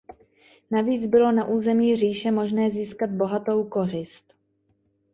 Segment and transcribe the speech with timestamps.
[0.71, 4.33] Navíc bylo na území říše možné získat bohatou kořist.